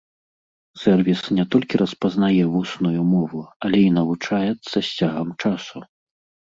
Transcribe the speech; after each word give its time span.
Сэрвіс 0.83 1.21
не 1.39 1.45
толькі 1.55 1.81
распазнае 1.83 2.31
вусную 2.55 2.99
мову, 3.13 3.41
але 3.69 3.77
і 3.87 3.95
навучаецца 4.01 4.77
з 4.77 4.87
цягам 4.97 5.29
часу. 5.45 5.77